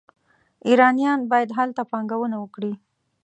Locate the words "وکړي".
2.39-2.73